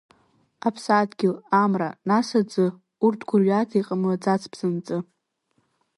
[0.67, 2.65] Аԥсадгьыл, Амра, нас Аӡы,
[3.05, 4.97] урҭ гәырҩада иҟамлаӡац бзанҵы!